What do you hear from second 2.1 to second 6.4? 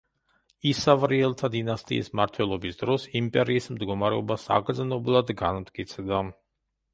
მმართველობის დროს იმპერიის მდგომარეობა საგრძნობლად განმტკიცდა.